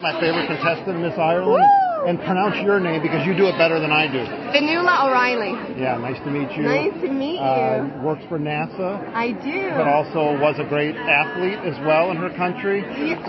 My 0.00 0.18
favorite 0.18 0.46
contestant, 0.46 0.98
Miss 1.00 1.18
Ireland. 1.18 1.62
Woo! 1.62 1.89
And 2.06 2.18
pronounce 2.20 2.56
your 2.64 2.80
name 2.80 3.02
because 3.02 3.26
you 3.26 3.36
do 3.36 3.46
it 3.46 3.58
better 3.58 3.78
than 3.78 3.92
I 3.92 4.06
do. 4.10 4.24
Fionnghuala 4.56 5.04
O'Reilly. 5.04 5.52
Yeah, 5.78 5.98
nice 5.98 6.16
to 6.24 6.30
meet 6.30 6.50
you. 6.56 6.64
Nice 6.64 6.96
to 7.02 7.08
meet 7.12 7.38
Uh, 7.38 7.84
you. 7.84 8.02
works 8.02 8.22
for 8.28 8.38
NASA, 8.38 9.04
I 9.14 9.32
do. 9.32 9.70
but 9.76 9.86
also 9.86 10.38
was 10.40 10.56
a 10.58 10.64
great 10.64 10.96
athlete 10.96 11.58
as 11.68 11.76
well 11.84 12.10
in 12.10 12.16
her 12.16 12.30
country. 12.30 12.80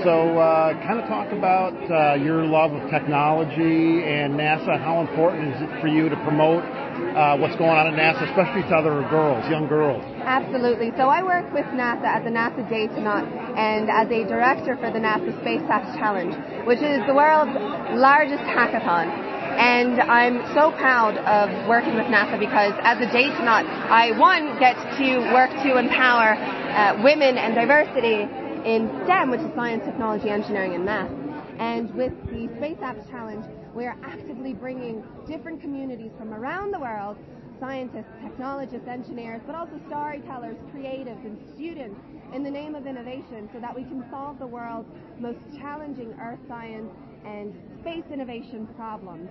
So, 0.03 0.37
uh, 0.39 0.73
kind 0.87 0.99
of 0.99 1.07
talk 1.07 1.31
about 1.33 1.75
uh, 1.91 2.15
your 2.23 2.43
love 2.45 2.71
of 2.71 2.89
technology 2.89 4.03
and 4.03 4.35
NASA. 4.39 4.79
How 4.79 5.01
important 5.01 5.53
is 5.55 5.61
it 5.63 5.81
for 5.81 5.87
you 5.87 6.07
to 6.09 6.15
promote 6.23 6.63
uh, 6.63 7.35
what's 7.37 7.55
going 7.57 7.71
on 7.75 7.87
at 7.91 7.93
NASA, 7.99 8.23
especially 8.31 8.63
to 8.69 8.75
other 8.75 9.03
girls, 9.09 9.43
young 9.49 9.67
girls? 9.67 10.01
Absolutely. 10.23 10.91
So 10.97 11.09
I 11.09 11.23
work 11.23 11.51
with 11.53 11.65
NASA 11.75 12.05
at 12.07 12.23
the 12.23 12.29
NASA 12.31 12.63
Datanaut 12.71 13.27
and 13.57 13.89
as 13.89 14.07
a 14.07 14.23
director 14.27 14.77
for 14.77 14.91
the 14.91 14.99
NASA 14.99 15.35
Space 15.41 15.61
Apps 15.67 15.91
Challenge, 15.99 16.33
which 16.65 16.79
is 16.79 17.01
the 17.07 17.13
world's 17.13 17.51
largest 17.99 18.43
hackathon. 18.61 19.09
And 19.57 19.99
I'm 20.01 20.37
so 20.53 20.71
proud 20.71 21.17
of 21.17 21.67
working 21.67 21.95
with 21.95 22.05
NASA 22.05 22.39
because 22.39 22.73
as 22.83 23.01
a 23.01 23.09
Datanaut, 23.09 23.65
I 23.89 24.17
one 24.17 24.57
get 24.59 24.77
to 24.97 25.33
work 25.33 25.49
to 25.65 25.77
empower 25.77 26.35
uh, 26.37 27.01
women 27.03 27.37
and 27.37 27.55
diversity 27.55 28.29
in 28.65 28.89
STEM, 29.05 29.31
which 29.31 29.41
is 29.41 29.51
science, 29.55 29.83
technology, 29.85 30.29
engineering, 30.29 30.75
and 30.75 30.85
math. 30.85 31.11
And 31.59 31.93
with 31.95 32.13
the 32.31 32.49
Space 32.57 32.77
Apps 32.77 33.09
Challenge, 33.09 33.45
we 33.75 33.85
are 33.85 33.97
actively 34.03 34.53
bringing 34.53 35.03
different 35.27 35.61
communities 35.61 36.11
from 36.17 36.33
around 36.33 36.71
the 36.71 36.79
world 36.79 37.17
scientists, 37.59 38.09
technologists, 38.23 38.87
engineers, 38.87 39.41
but 39.45 39.53
also 39.53 39.79
storytellers, 39.87 40.57
creatives, 40.73 41.23
and 41.23 41.37
students 41.53 41.99
in 42.33 42.43
the 42.43 42.49
name 42.49 42.73
of 42.73 42.87
innovation 42.87 43.47
so 43.53 43.59
that 43.59 43.75
we 43.75 43.83
can 43.83 44.03
solve 44.09 44.39
the 44.39 44.47
world's 44.47 44.89
most 45.19 45.37
challenging 45.59 46.11
earth 46.19 46.39
science 46.47 46.89
and 47.25 47.53
space 47.81 48.03
innovation 48.11 48.67
problems. 48.75 49.29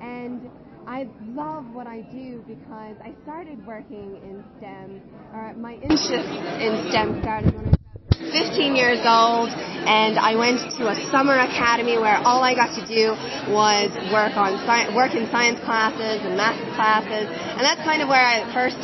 And 0.00 0.50
I 0.86 1.08
love 1.34 1.64
what 1.72 1.86
I 1.86 2.02
do 2.12 2.42
because 2.46 2.96
I 3.02 3.14
started 3.22 3.64
working 3.66 4.16
in 4.22 4.44
STEM, 4.58 5.00
or 5.32 5.54
my 5.54 5.74
interest 5.74 6.12
in 6.12 6.90
STEM 6.90 7.22
started 7.22 7.54
when 7.54 7.66
I 7.66 7.70
was 7.70 7.78
15 8.32 8.76
years 8.76 9.00
old 9.04 9.50
and 9.50 10.18
I 10.18 10.36
went 10.36 10.60
to 10.78 10.88
a 10.88 10.96
summer 11.10 11.36
academy 11.38 11.98
where 11.98 12.16
all 12.24 12.42
I 12.42 12.54
got 12.54 12.72
to 12.78 12.84
do 12.86 13.12
was 13.52 13.90
work 14.08 14.36
on 14.36 14.56
sci- 14.64 14.94
work 14.94 15.14
in 15.14 15.28
science 15.30 15.60
classes 15.60 16.24
and 16.24 16.36
math 16.36 16.56
classes 16.74 17.28
and 17.28 17.60
that's 17.60 17.82
kind 17.82 18.00
of 18.00 18.08
where 18.08 18.24
I 18.24 18.46
first 18.54 18.78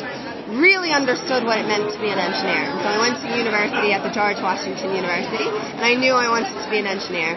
really 0.56 0.92
understood 0.92 1.44
what 1.44 1.60
it 1.60 1.68
meant 1.68 1.92
to 1.92 1.98
be 2.00 2.08
an 2.08 2.16
engineer. 2.16 2.64
So 2.80 2.86
I 2.88 2.96
went 2.96 3.20
to 3.20 3.28
university 3.36 3.92
at 3.92 4.00
the 4.00 4.08
George 4.08 4.41
Washington 4.41 4.96
University 4.96 5.44
and 5.44 5.84
I 5.84 5.94
knew 5.94 6.16
I 6.16 6.28
wanted 6.32 6.56
to 6.56 6.68
be 6.72 6.80
an 6.80 6.88
engineer. 6.88 7.36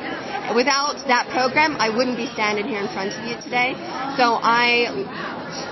Without 0.55 0.95
that 1.07 1.27
program, 1.31 1.75
I 1.79 1.91
wouldn't 1.91 2.17
be 2.17 2.27
standing 2.31 2.67
here 2.67 2.79
in 2.79 2.87
front 2.91 3.11
of 3.11 3.21
you 3.27 3.35
today. 3.43 3.75
So 4.15 4.39
I 4.39 4.87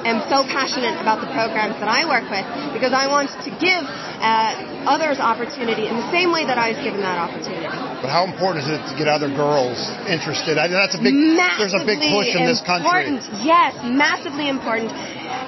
am 0.04 0.23
so 0.28 0.44
passionate 0.48 1.00
about 1.00 1.23
the 1.23 1.32
programs 1.32 1.80
that 1.80 1.88
I 1.88 2.04
work 2.08 2.28
with 2.28 2.45
because 2.76 2.92
I 2.92 3.08
want 3.08 3.32
to 3.32 3.52
give 3.60 3.84
uh, 3.88 4.88
others 4.88 5.20
opportunity 5.20 5.88
in 5.88 5.95
the 5.95 6.10
same 6.12 6.32
way 6.32 6.45
that 6.45 6.58
I 6.58 6.76
was 6.76 6.80
given 6.84 7.00
that 7.02 7.20
opportunity. 7.20 7.89
But 8.00 8.16
how 8.16 8.23
important 8.23 8.64
is 8.64 8.80
it 8.80 8.81
to 8.88 8.95
get 8.95 9.11
other 9.11 9.28
girls 9.28 9.75
interested? 10.08 10.55
I, 10.55 10.72
that's 10.72 10.95
a 10.95 11.03
big. 11.03 11.11
there's 11.59 11.75
a 11.75 11.83
big 11.83 12.00
push 12.00 12.31
in 12.31 12.47
this 12.47 12.64
country. 12.64 12.88
Important. 12.88 13.28
Yes, 13.44 13.75
massively 13.83 14.47
important. 14.47 14.95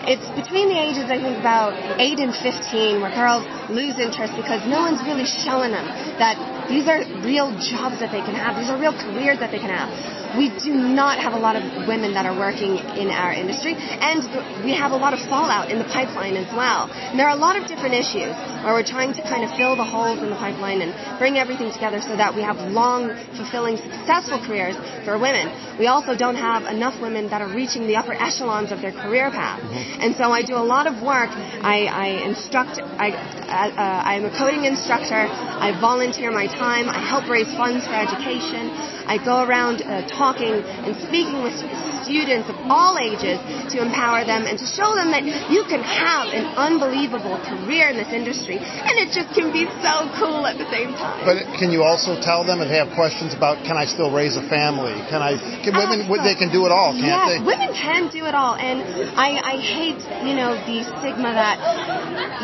It's 0.03 0.27
between 0.35 0.67
the 0.67 0.75
ages, 0.75 1.07
I 1.07 1.17
think, 1.21 1.39
about 1.39 1.71
8 1.95 2.19
and 2.19 2.35
15 2.35 2.99
where 2.99 3.13
girls 3.15 3.47
lose 3.71 3.95
interest 3.97 4.35
because 4.35 4.67
no 4.67 4.83
one's 4.83 4.99
really 5.07 5.25
showing 5.25 5.71
them 5.71 5.87
that 6.19 6.35
these 6.67 6.87
are 6.87 7.01
real 7.23 7.55
jobs 7.55 7.99
that 8.03 8.11
they 8.11 8.21
can 8.21 8.35
have. 8.35 8.59
These 8.59 8.69
are 8.69 8.79
real 8.79 8.93
careers 8.93 9.39
that 9.39 9.51
they 9.51 9.59
can 9.59 9.71
have. 9.71 9.89
We 10.37 10.47
do 10.63 10.71
not 10.71 11.19
have 11.19 11.33
a 11.33 11.41
lot 11.41 11.59
of 11.59 11.63
women 11.87 12.13
that 12.15 12.25
are 12.25 12.37
working 12.37 12.79
in 12.95 13.11
our 13.11 13.33
industry, 13.33 13.75
and 13.75 14.23
we 14.63 14.71
have 14.71 14.91
a 14.91 14.95
lot 14.95 15.13
of 15.13 15.19
fallout 15.27 15.69
in 15.69 15.77
the 15.77 15.89
pipeline 15.91 16.37
as 16.37 16.47
well. 16.55 16.87
And 16.87 17.19
there 17.19 17.27
are 17.27 17.35
a 17.35 17.39
lot 17.39 17.59
of 17.59 17.67
different 17.67 17.95
issues 17.95 18.31
where 18.63 18.71
we're 18.71 18.87
trying 18.87 19.11
to 19.19 19.21
kind 19.23 19.43
of 19.43 19.51
fill 19.57 19.75
the 19.75 19.83
holes 19.83 20.23
in 20.23 20.29
the 20.29 20.39
pipeline 20.39 20.81
and 20.81 20.95
bring 21.19 21.35
everything 21.35 21.71
together 21.73 21.99
so 21.99 22.15
that 22.15 22.33
we 22.33 22.40
have 22.41 22.57
long, 22.71 23.09
fulfilling, 23.37 23.77
successful 23.77 24.39
careers 24.45 24.75
for 25.05 25.17
women. 25.17 25.49
We 25.79 25.87
also 25.87 26.15
don't 26.15 26.35
have 26.35 26.63
enough 26.65 26.99
women 27.01 27.29
that 27.29 27.41
are 27.41 27.49
reaching 27.49 27.87
the 27.87 27.95
upper 27.95 28.13
echelons 28.13 28.71
of 28.71 28.81
their 28.81 28.91
career 28.91 29.31
path. 29.31 29.61
And 29.99 30.15
so 30.15 30.31
I 30.31 30.41
do 30.43 30.55
a 30.55 30.65
lot 30.65 30.87
of 30.87 31.01
work. 31.01 31.29
I, 31.31 31.85
I 31.85 32.07
instruct, 32.27 32.79
I, 32.79 33.11
uh, 33.11 34.09
I'm 34.09 34.25
a 34.25 34.33
coding 34.37 34.65
instructor. 34.65 35.27
I 35.27 35.77
volunteer 35.79 36.31
my 36.31 36.47
time. 36.47 36.89
I 36.89 36.99
help 36.99 37.29
raise 37.29 37.49
funds 37.55 37.85
for 37.85 37.93
education. 37.93 38.69
I 39.05 39.17
go 39.17 39.43
around 39.43 39.81
uh, 39.81 40.07
talking 40.07 40.53
and 40.53 40.95
speaking 41.07 41.43
with 41.43 41.57
students 42.03 42.49
of 42.49 42.57
all 42.69 42.97
ages 42.97 43.39
to 43.71 43.81
empower 43.81 44.25
them 44.25 44.43
and 44.45 44.57
to 44.57 44.65
show 44.65 44.95
them 44.95 45.11
that 45.11 45.23
you 45.51 45.63
can 45.69 45.81
have 45.81 46.27
an 46.33 46.45
unbelievable 46.57 47.37
career 47.43 47.89
in 47.89 47.97
this 47.97 48.11
industry 48.11 48.57
and 48.57 48.93
it 48.99 49.13
just 49.13 49.31
can 49.33 49.53
be 49.53 49.65
so 49.81 50.09
cool 50.19 50.45
at 50.45 50.57
the 50.57 50.67
same 50.69 50.91
time. 50.97 51.23
But 51.23 51.45
can 51.59 51.71
you 51.71 51.83
also 51.83 52.19
tell 52.31 52.47
them 52.47 52.63
if 52.63 52.71
they 52.71 52.79
have 52.79 52.95
questions 52.95 53.35
about 53.35 53.59
can 53.67 53.75
I 53.75 53.83
still 53.83 54.07
raise 54.07 54.39
a 54.39 54.45
family? 54.47 54.95
Can 55.11 55.19
I? 55.19 55.35
Can 55.67 55.75
women? 55.75 56.07
Oh, 56.07 56.15
Absolutely. 56.15 56.23
They 56.31 56.39
can 56.39 56.47
do 56.47 56.63
it 56.63 56.71
all, 56.71 56.95
can't 56.95 57.11
yes, 57.11 57.27
they? 57.27 57.39
women 57.43 57.69
can 57.75 58.07
do 58.07 58.23
it 58.23 58.35
all, 58.35 58.55
and 58.55 58.79
I, 59.19 59.35
I 59.35 59.55
hate 59.59 59.99
you 60.23 60.39
know 60.39 60.55
the 60.55 60.87
stigma 60.87 61.35
that 61.35 61.59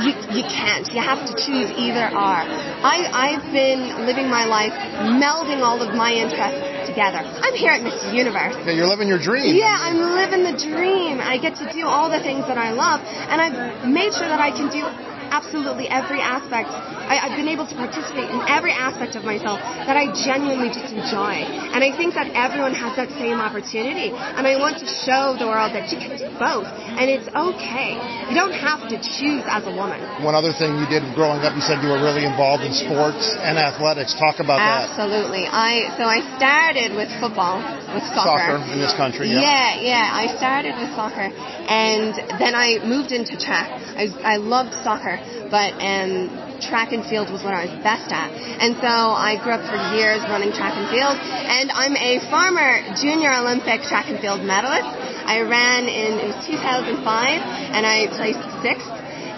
you 0.03 0.11
you 0.35 0.43
can't. 0.43 0.83
You 0.91 0.99
have 0.99 1.23
to 1.23 1.33
choose 1.39 1.71
either 1.79 2.11
or. 2.11 2.37
I 2.83 3.07
I've 3.15 3.47
been 3.55 4.03
living 4.03 4.27
my 4.27 4.43
life 4.43 4.75
melding 5.23 5.63
all 5.63 5.79
of 5.79 5.95
my 5.95 6.11
interests 6.11 6.91
together. 6.91 7.23
I'm 7.23 7.55
here 7.55 7.71
at 7.71 7.81
Miss 7.81 7.95
Universe. 8.11 8.59
Yeah, 8.67 8.75
you're 8.75 8.91
living 8.91 9.07
your 9.07 9.21
dream. 9.21 9.55
Yeah, 9.55 9.71
I'm 9.71 10.19
living 10.19 10.43
the 10.43 10.57
dream. 10.59 11.23
I 11.23 11.39
get 11.39 11.55
to 11.63 11.71
do 11.71 11.87
all 11.87 12.11
the 12.11 12.19
things 12.19 12.43
that 12.51 12.59
I 12.59 12.75
love, 12.75 12.99
and 13.31 13.39
I've 13.39 13.87
made 13.87 14.11
sure 14.11 14.27
that 14.27 14.43
I 14.43 14.51
can 14.51 14.67
do 14.67 14.83
absolutely 15.31 15.87
every 15.87 16.21
aspect. 16.21 16.69
I, 16.69 17.19
I've 17.23 17.37
been 17.37 17.47
able 17.47 17.67
to 17.67 17.75
participate 17.75 18.29
in 18.29 18.39
every 18.47 18.71
aspect 18.71 19.15
of 19.15 19.23
myself 19.23 19.59
that 19.59 19.95
I 19.95 20.11
genuinely 20.11 20.69
just 20.69 20.91
enjoy. 20.91 21.43
And 21.73 21.83
I 21.83 21.95
think 21.95 22.13
that 22.15 22.31
everyone 22.35 22.73
has 22.73 22.95
that 22.95 23.09
same 23.15 23.39
opportunity. 23.39 24.11
And 24.11 24.47
I 24.47 24.59
want 24.59 24.79
to 24.79 24.87
show 24.87 25.35
the 25.37 25.47
world 25.47 25.73
that 25.73 25.91
you 25.91 25.97
can 25.99 26.17
do 26.17 26.27
both. 26.39 26.67
And 26.67 27.07
it's 27.07 27.27
okay. 27.31 27.95
You 28.27 28.35
don't 28.35 28.55
have 28.55 28.87
to 28.89 28.97
choose 28.99 29.43
as 29.47 29.63
a 29.67 29.73
woman. 29.73 29.99
One 30.23 30.35
other 30.35 30.51
thing 30.51 30.75
you 30.79 30.87
did 30.89 31.03
growing 31.15 31.43
up, 31.45 31.55
you 31.55 31.63
said 31.63 31.79
you 31.83 31.89
were 31.91 32.01
really 32.01 32.25
involved 32.25 32.63
in 32.63 32.73
sports 32.73 33.35
and 33.39 33.57
athletics. 33.57 34.15
Talk 34.17 34.39
about 34.39 34.59
that. 34.59 34.89
Absolutely. 34.91 35.47
I 35.47 35.93
so 35.97 36.03
I 36.03 36.19
started 36.35 36.95
with 36.95 37.09
football, 37.21 37.61
with 37.93 38.03
Soccer 38.13 38.57
in 38.71 38.79
this 38.79 38.93
country. 38.93 39.29
Yeah. 39.29 39.41
Yeah, 39.41 39.81
yeah. 39.81 40.09
I 40.11 40.25
started 40.37 40.73
with 40.77 40.89
soccer, 40.95 41.29
and 41.29 42.13
then 42.39 42.55
I 42.55 42.79
moved 42.83 43.11
into 43.11 43.37
track. 43.37 43.69
I, 43.97 44.09
I 44.23 44.37
loved 44.37 44.73
soccer, 44.83 45.16
but 45.49 45.75
um, 45.79 46.29
track 46.61 46.91
and 46.91 47.05
field 47.05 47.29
was 47.31 47.43
what 47.43 47.53
I 47.53 47.65
was 47.69 47.75
best 47.85 48.09
at. 48.11 48.29
And 48.33 48.75
so 48.81 48.89
I 48.89 49.37
grew 49.41 49.53
up 49.53 49.63
for 49.65 49.77
years 49.95 50.21
running 50.27 50.51
track 50.51 50.73
and 50.75 50.87
field, 50.89 51.17
and 51.17 51.71
I'm 51.71 51.95
a 51.95 52.19
former 52.29 52.81
junior 52.97 53.33
Olympic 53.33 53.85
track 53.85 54.09
and 54.09 54.19
field 54.19 54.41
medalist. 54.43 54.89
I 55.27 55.43
ran 55.43 55.85
in 55.85 56.23
it 56.23 56.27
was 56.33 56.39
2005, 56.47 56.97
and 56.97 57.83
I 57.85 58.07
placed 58.15 58.41
sixth. 58.63 58.87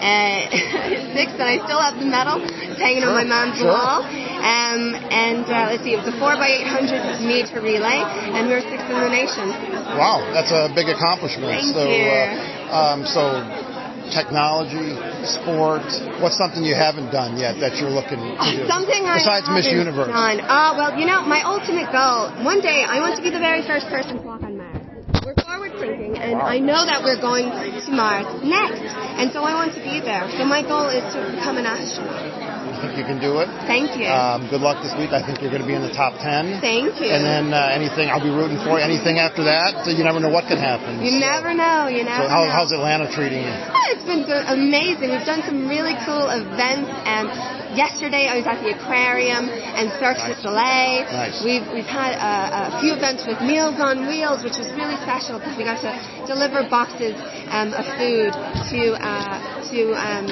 Uh, 0.00 0.48
sixth, 1.12 1.36
and 1.36 1.44
I 1.44 1.60
still 1.60 1.76
have 1.76 2.00
the 2.00 2.08
medal. 2.08 2.40
It's 2.40 2.80
hanging 2.80 3.04
on 3.04 3.12
my 3.12 3.28
mom's 3.28 3.60
sure. 3.60 3.68
wall. 3.68 4.00
Um, 4.00 4.96
and 4.96 5.44
uh, 5.44 5.76
let's 5.76 5.84
see, 5.84 5.92
it 5.92 6.00
was 6.00 6.08
a 6.08 6.16
4 6.16 6.40
by 6.40 6.64
800 6.64 7.20
meter 7.20 7.60
relay, 7.60 8.00
and 8.32 8.48
we 8.48 8.56
were 8.56 8.64
sixth 8.64 8.88
in 8.88 8.96
the 8.96 9.12
nation. 9.12 9.52
Wow, 10.00 10.24
that's 10.32 10.48
a 10.48 10.72
big 10.72 10.88
accomplishment. 10.88 11.52
Thank 11.52 11.76
so, 11.76 11.84
you. 11.84 12.08
Uh, 12.08 12.72
um, 12.72 13.04
so 13.04 13.44
technology, 14.10 14.94
sports. 15.24 16.02
What's 16.20 16.36
something 16.36 16.62
you 16.62 16.74
haven't 16.74 17.10
done 17.10 17.38
yet 17.38 17.58
that 17.62 17.78
you're 17.78 17.90
looking 17.90 18.18
to 18.20 18.34
do? 18.36 18.66
Something 18.68 19.06
I 19.06 19.18
besides 19.22 19.46
Miss 19.48 19.66
haven't 19.66 19.86
Universe. 19.90 20.12
Done. 20.12 20.40
Uh, 20.44 20.74
well, 20.76 20.90
you 20.98 21.06
know, 21.06 21.22
my 21.24 21.42
ultimate 21.46 21.88
goal, 21.94 22.30
one 22.44 22.60
day 22.60 22.84
I 22.84 23.00
want 23.00 23.16
to 23.16 23.22
be 23.22 23.30
the 23.30 23.40
very 23.42 23.62
first 23.66 23.86
person 23.88 24.18
to 24.18 24.22
walk 24.22 24.42
on 24.42 24.58
Mars. 24.58 24.82
We're 25.24 25.34
forward 25.42 25.72
thinking, 25.78 26.16
and 26.18 26.40
I 26.40 26.58
know 26.58 26.84
that 26.86 27.02
we're 27.02 27.20
going 27.20 27.50
to 27.50 27.90
Mars 27.90 28.26
next, 28.42 28.82
and 29.18 29.32
so 29.32 29.42
I 29.42 29.54
want 29.54 29.74
to 29.74 29.82
be 29.82 29.98
there. 30.04 30.28
So 30.38 30.44
my 30.44 30.62
goal 30.62 30.88
is 30.92 31.02
to 31.14 31.18
become 31.34 31.56
an 31.58 31.66
astronaut. 31.66 32.22
You 32.70 32.76
think 32.86 32.96
you 32.96 33.04
can 33.04 33.20
do 33.20 33.40
it? 33.44 33.48
Thank 33.68 33.98
you. 33.98 34.08
Um, 34.08 34.48
good 34.48 34.62
luck 34.62 34.80
this 34.80 34.94
week. 34.96 35.12
I 35.12 35.20
think 35.20 35.42
you're 35.42 35.50
going 35.52 35.60
to 35.64 35.68
be 35.68 35.74
in 35.76 35.82
the 35.84 35.92
top 35.92 36.16
ten. 36.22 36.60
Thank 36.62 36.96
you. 37.02 37.10
And 37.12 37.20
then 37.26 37.44
uh, 37.52 37.68
anything, 37.74 38.08
I'll 38.08 38.22
be 38.22 38.32
rooting 38.32 38.56
for 38.62 38.78
you. 38.78 38.84
Anything 38.84 39.18
after 39.20 39.44
that, 39.44 39.84
so 39.84 39.90
you 39.92 40.00
never 40.06 40.20
know 40.22 40.30
what 40.32 40.46
can 40.48 40.56
happen. 40.56 41.02
you 41.04 41.18
never 41.20 41.52
know. 41.52 41.88
You 41.92 42.04
never 42.06 42.24
So 42.24 42.28
how, 42.30 42.44
know. 42.46 42.52
how's 42.54 42.72
Atlanta 42.72 43.10
treating 43.12 43.42
you? 43.44 43.52
Oh, 43.52 43.76
It's 43.92 44.06
been 44.06 44.22
do- 44.24 44.46
amazing. 44.54 45.10
We've 45.10 45.26
done 45.26 45.42
some 45.44 45.66
really 45.68 45.98
cool 46.06 46.30
events. 46.30 46.88
And 47.04 47.26
yesterday 47.74 48.30
I 48.30 48.38
was 48.38 48.46
at 48.46 48.62
the 48.62 48.70
aquarium 48.78 49.50
and 49.50 49.90
Cirque 49.98 50.22
du 50.22 50.30
Nice. 50.30 50.42
Soleil. 50.46 51.04
Nice. 51.10 51.36
We've 51.42 51.66
we've 51.74 51.90
had 51.90 52.14
a, 52.16 52.70
a 52.70 52.80
few 52.80 52.94
events 52.94 53.26
with 53.26 53.42
Meals 53.42 53.76
on 53.82 54.06
Wheels, 54.06 54.46
which 54.46 54.56
was 54.62 54.70
really 54.78 54.96
special 55.02 55.42
because 55.42 55.58
we 55.58 55.66
got 55.66 55.82
to 55.82 55.90
deliver 56.30 56.62
boxes 56.70 57.18
um, 57.50 57.74
of 57.74 57.82
food 57.98 58.30
to 58.70 58.94
uh, 59.02 59.66
to 59.66 59.80
um, 59.98 60.30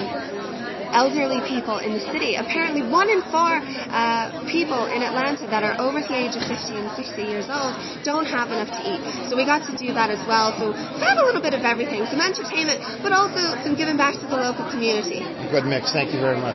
elderly 0.95 1.43
people 1.51 1.79
in 1.79 1.93
the 1.93 2.03
city. 2.15 2.39
Apparently, 2.39 2.87
one 2.87 3.11
in 3.11 3.21
four 3.35 3.59
uh, 3.91 4.31
people 4.47 4.87
in 4.87 5.03
Atlanta 5.03 5.47
that 5.51 5.63
are 5.67 5.75
over 5.83 6.01
the 6.01 6.15
age 6.15 6.39
of 6.39 6.47
50 6.47 6.79
and 6.79 6.89
60 6.95 7.23
years 7.23 7.47
old 7.51 7.75
don't 8.07 8.27
have 8.27 8.49
enough 8.49 8.71
to 8.73 8.81
eat. 8.87 9.03
So 9.29 9.37
we 9.37 9.45
got 9.45 9.67
to 9.67 9.75
do 9.77 9.93
that 9.93 10.11
as 10.11 10.23
well. 10.31 10.55
So 10.57 10.71
we 10.73 11.03
had 11.03 11.19
a 11.19 11.27
little 11.27 11.43
bit 11.43 11.53
of 11.53 11.63
everything, 11.67 12.07
some 12.07 12.23
entertainment, 12.23 12.81
but 13.03 13.13
also 13.13 13.59
some 13.67 13.75
giving 13.75 13.97
back 13.99 14.15
to 14.23 14.27
the 14.27 14.39
local 14.39 14.65
community. 14.71 15.21
Good 15.51 15.67
mix. 15.67 15.93
Thank 15.93 16.15
you 16.15 16.21
very 16.21 16.39
much. 16.39 16.47